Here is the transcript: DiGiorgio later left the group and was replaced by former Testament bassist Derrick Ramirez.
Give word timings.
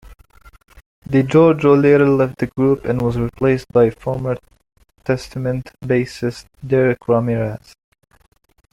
DiGiorgio 1.07 1.79
later 1.79 2.07
left 2.09 2.39
the 2.39 2.47
group 2.47 2.85
and 2.85 3.03
was 3.03 3.19
replaced 3.19 3.67
by 3.71 3.91
former 3.91 4.35
Testament 5.05 5.69
bassist 5.85 6.47
Derrick 6.65 7.07
Ramirez. 7.07 7.75